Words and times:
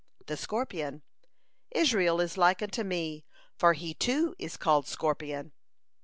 The 0.25 0.35
Scorpion: 0.35 1.03
"Israel 1.69 2.19
is 2.21 2.35
like 2.35 2.63
unto 2.63 2.83
me, 2.83 3.23
for 3.59 3.73
he, 3.73 3.93
too, 3.93 4.33
is 4.39 4.57
called 4.57 4.87
scorpion." 4.87 5.51